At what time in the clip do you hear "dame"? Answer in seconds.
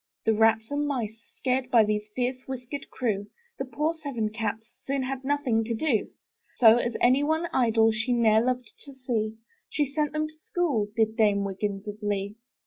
11.17-11.43